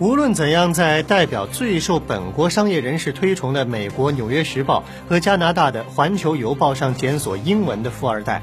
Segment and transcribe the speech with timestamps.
[0.00, 8.40] 无论怎样，在代表最受本国商业人士推崇的美国《纽约时报》和加拿大的《环球邮报》上检索英文的富二代，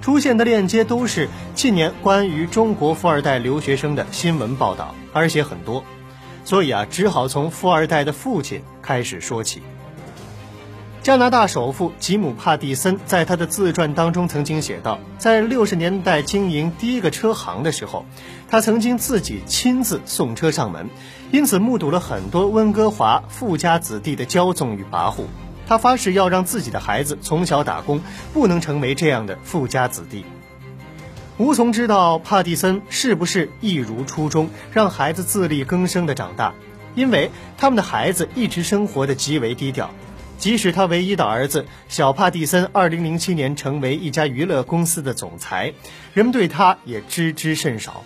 [0.00, 5.84] 出现的链接都是近年关于中国富二代留学生的新闻报道，而且很多，
[6.44, 9.62] 所以啊，只好从富二代的父亲开始说起。
[11.06, 18.04] 加拿大首富吉姆·帕蒂森在他的自传当中曾经写道，在六十年代经营第一个车行的时候，
[18.48, 20.90] 他曾经自己亲自送车上门，
[21.30, 25.26] 因此目睹了很多温哥华富家子弟的骄纵与跋扈。
[25.68, 28.00] 他发誓要让自己的孩子从小打工，
[28.32, 30.24] 不能成为这样的富家子弟。
[31.38, 36.52] 无从知道帕蒂森是不是一如初衷，让孩子自力更生的长大，
[36.96, 39.88] 因为他们的孩子一直生活的极为低调。
[40.38, 45.72] 即使他唯一的儿子小帕蒂森2007年成为一家娱乐公司的总裁，
[46.14, 48.04] 人们对他也知之甚少。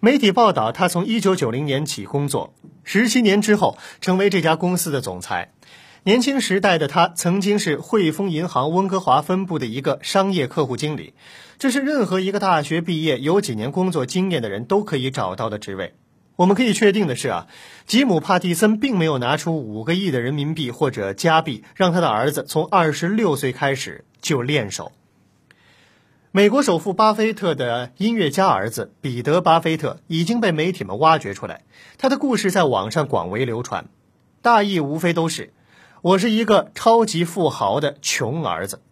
[0.00, 2.52] 媒体报道，他从1990年起工作，
[2.84, 5.52] 十七年之后成为这家公司的总裁。
[6.02, 11.14] 年轻时代的他曾经是汇丰银行温哥华分部的一个商业客户经理，
[11.58, 15.94] 这是任何一个大学毕业有几年工作经验的人都可以找到的职位。
[16.36, 17.46] 我们可以确定的是啊，
[17.86, 24.92] 吉姆·帕蒂森并没有拿出五个亿的人民币或者加币，让他的儿子从二十六岁开始就练手。
[26.32, 31.62] 美国首富巴菲特的音乐家儿子彼得·巴菲特已经被媒体们挖掘出来，
[31.96, 33.86] 他的故事在网上广为流传，
[34.42, 35.54] 大意无非都是：
[36.02, 38.82] 我是一个超级富豪的穷儿子。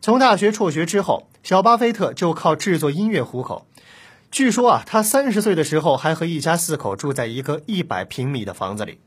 [0.00, 3.68] 从大学辍学之后，小巴菲特就靠制作音乐糊口。
[4.32, 8.98] 据说啊，他三十岁的时候还和一家四口住在一个一百平米的房子里。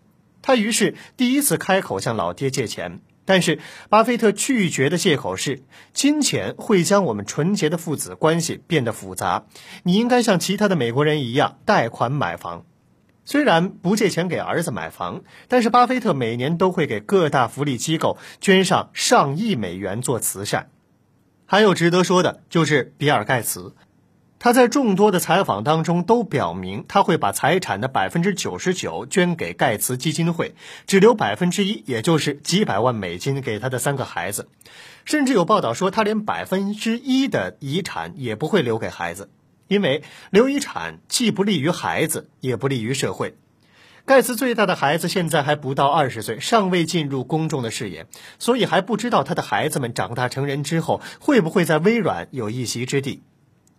[0.44, 3.58] 他于是第一次开口向老爹借钱，但是
[3.90, 9.46] 巴菲特拒绝的借口是：金钱会将我们纯洁的父子关系变得复杂。
[9.82, 12.64] 你应该像其他的美国人一样贷款买房。
[13.26, 20.70] 虽然不借钱给儿子买房，但是巴菲特每年都会给各大福利机构捐上上亿美元做慈善。
[21.48, 23.74] 还有值得说的就是比尔盖茨。
[24.46, 30.54] 他在众多的采访当中都表明，他会把财产的百分之九十九捐给盖茨基金会，
[30.86, 34.48] 只留百分之一，也就是几百万美金给他的三个孩子。
[35.04, 39.32] 甚至有报道说，他连百分之一的遗产也不会留给孩子，
[39.68, 43.36] 因为留遗产既不利于孩子，也不利于社会。
[44.06, 48.06] 盖茨最大的孩子现在还不到二十岁，尚未进入公众的视野，
[48.38, 53.24] 所以还不知道他的孩子们长大成人之后会不会在微软有一席之地。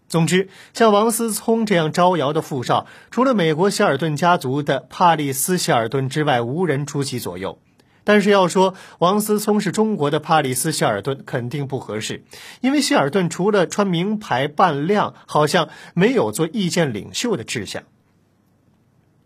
[0.09, 7.59] 总之，像王思聪这样招摇的富少，除了美国希尔顿家族的帕里斯希尔顿之外，无人出其左右。
[8.05, 12.22] 但是要说王思聪是中国的帕里斯希尔顿，肯定不合适，
[12.61, 17.83] 因为希尔顿除了穿名牌扮靓，好像没有做意见领袖的志向。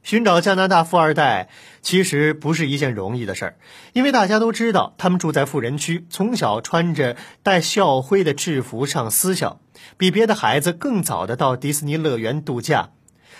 [0.02, 1.48] 寻找加拿大富二代
[1.82, 3.56] 其实不是一件容易的事儿，
[3.92, 9.60] 因为大家都知道他们住在富人区，从小穿着带校徽的制服上私校，
[9.96, 12.90] 比别的孩子更早的到迪士尼乐园度假，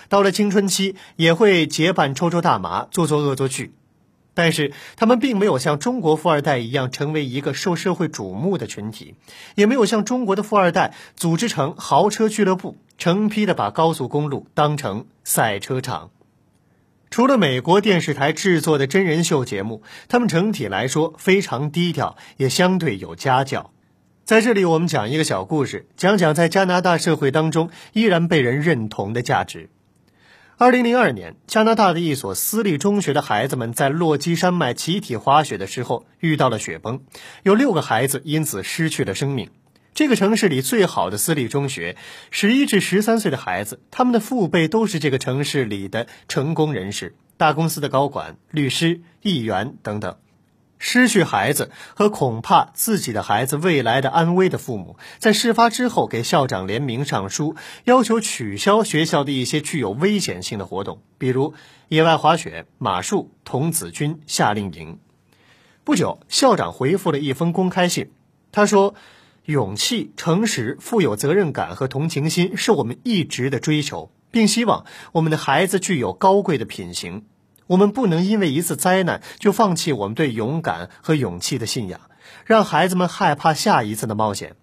[0.07, 3.73] 到了青春期也会结伴抽抽大麻、做做恶作剧。
[4.33, 9.15] 但是他们并没有像中国富二代一样成为一个受社会瞩目的群体，
[9.55, 16.11] 也没有像中国的富二代组织成豪车俱乐部，成批的把高速公路当成赛车场。
[17.11, 23.71] 除了美国电视台制作的真人秀节目，他们整体来说非常低调，也相对有家教。
[24.23, 29.69] 在这里，我们讲一个小故事，讲讲在加拿大社会当中依然被人认同的价值。
[30.55, 37.01] 二零零二年，加拿大的一所私立中学的孩子们在落基山脉集体滑雪的时候遇到了雪崩，
[37.43, 39.49] 有六个孩子因此失去了生命。
[39.93, 41.97] 这个城市里最好的私立中学，
[42.31, 50.15] 十一至十三岁的孩子，他们的父辈都是这个城市里的成功人士，大公司的高管、律师、议员等等。
[50.79, 61.53] 失去孩子和恐怕自己的孩子未来的安危的父母，在事发之后给校长联名上书，要求取消学校的一些具有危险性的活动，比如
[61.89, 64.99] 野外滑雪、马术、童子军夏令营。
[65.83, 68.09] 不久，校长回复了一封公开信，
[68.53, 68.95] 他说。
[69.51, 77.25] 勇气、诚实、富有责任感和同情心是我们一直的追求，并希望我们的孩子具有高贵的品行。
[77.67, 82.01] 我们不能因为一次灾难就放弃我们对勇敢和勇气的信仰，
[82.45, 84.55] 让孩子们害怕下一次的冒险。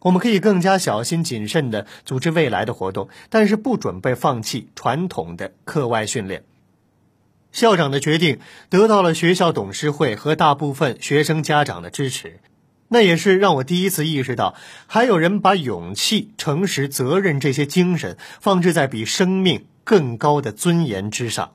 [0.00, 6.44] 我们可以更加小心谨慎地组织未来的活动，但是不准备放弃传统的课外训练。
[7.52, 12.40] 校长的决定得到了学校董事会和大部分学生家长的支持。
[12.92, 14.54] 那也是让我第一次意识到，
[14.86, 21.54] 还有人把勇气、诚实、责任这些精神放置在比生命更高的尊严之上。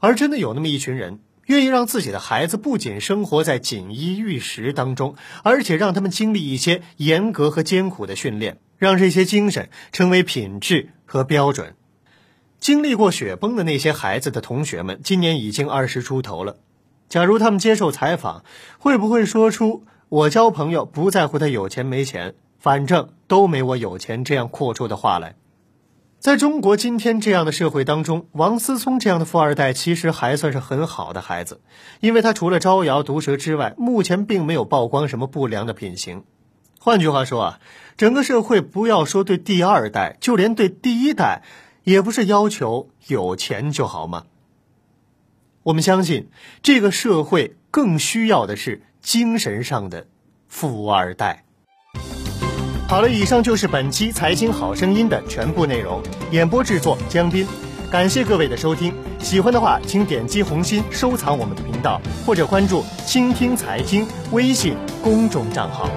[0.00, 5.14] 而真的有那么一群人，愿意让自己的孩子不仅生活在锦衣玉食当中，
[5.44, 11.76] 而且让他们经历一些严格和艰苦的训练，让这些精神成为品质和标准。
[12.58, 16.56] 经历过雪崩的那些孩子的同学们，今年已经二十出头了。
[17.08, 18.44] 假如他们接受采访，
[18.78, 25.34] 会不会说出“我交朋友不在乎他有钱没钱，反正都没我有钱”这样阔绰的话来？
[26.20, 31.60] 在中国今天这样的社会当中，王思聪这样的富二代其实还算是很好的孩子，
[31.98, 36.22] 因为他除了招摇毒舌之外，目前并没有曝光什么不良的品行。
[36.78, 37.60] 换句话说啊，
[37.96, 41.42] 整个社会不要说对第二代，就连对第一代，
[41.82, 44.26] 也不是要求有钱就好吗？
[45.64, 46.28] 我们相信，
[46.62, 50.06] 这个社会更需要的是精神上的
[50.48, 51.44] 富二代。
[52.88, 56.02] 好了，以上就是本期《财经好声音》的全部内容。
[56.30, 57.46] 演播制作江斌，
[57.90, 58.94] 感谢各位的收听。
[59.20, 65.90] 喜欢的话，请点击红心收藏我们的频道，或者关注“倾听财经”微信公众账号。